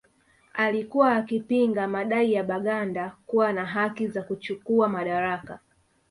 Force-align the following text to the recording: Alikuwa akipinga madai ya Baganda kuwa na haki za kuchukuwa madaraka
Alikuwa 0.53 1.15
akipinga 1.15 1.87
madai 1.87 2.33
ya 2.33 2.43
Baganda 2.43 3.15
kuwa 3.25 3.53
na 3.53 3.65
haki 3.65 4.07
za 4.07 4.23
kuchukuwa 4.23 4.89
madaraka 4.89 5.59